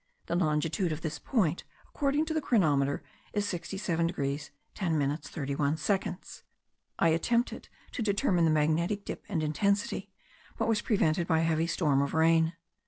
The 0.25 0.35
longitude 0.35 0.91
of 0.91 1.01
this 1.01 1.19
point 1.19 1.63
according 1.87 2.25
to 2.25 2.33
the 2.33 2.41
chronometer 2.41 3.03
is 3.33 3.47
67 3.47 4.07
degrees 4.07 4.49
10 4.73 4.97
minutes 4.97 5.29
31 5.29 5.77
seconds. 5.77 6.41
I 6.97 7.09
attempted 7.09 7.69
to 7.91 8.01
determine 8.01 8.45
the 8.45 8.49
magnetic 8.49 9.05
dip 9.05 9.23
and 9.29 9.43
intensity, 9.43 10.09
but 10.57 10.67
was 10.67 10.81
prevented 10.81 11.27
by 11.27 11.41
a 11.41 11.43
heavy 11.43 11.67
storm 11.67 12.01
of 12.01 12.15
rain. 12.15 12.53